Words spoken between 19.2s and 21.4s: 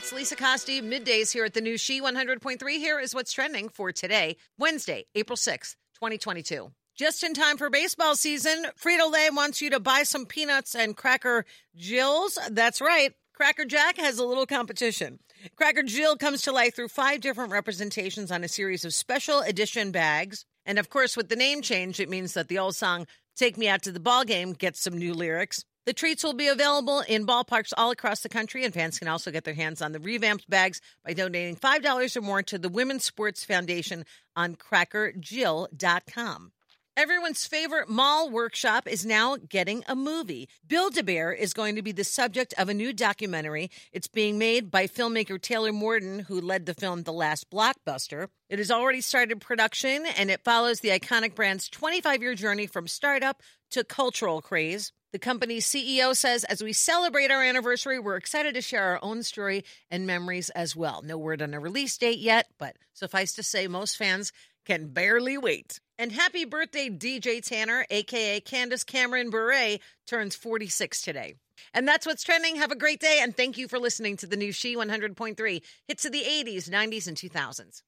edition bags. And of course, with the